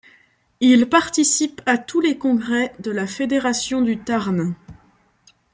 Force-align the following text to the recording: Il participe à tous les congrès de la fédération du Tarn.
Il 0.61 0.89
participe 0.89 1.61
à 1.67 1.77
tous 1.77 1.99
les 2.01 2.17
congrès 2.17 2.73
de 2.79 2.89
la 2.89 3.05
fédération 3.05 3.83
du 3.83 3.99
Tarn. 3.99 4.55